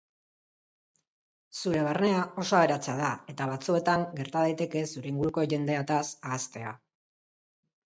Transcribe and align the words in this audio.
Zure 1.57 1.83
barnea 1.89 2.25
oso 2.45 2.57
aberatsa 2.61 2.97
da 3.03 3.11
eta 3.35 3.49
batzuetan 3.55 4.09
egrta 4.17 4.47
daiteke 4.49 4.87
zure 4.91 5.15
inguruko 5.17 5.49
jendeataz 5.57 6.05
ahaztea. 6.29 6.79